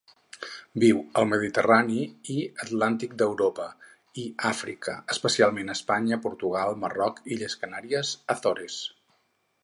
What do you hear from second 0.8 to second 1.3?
Viu al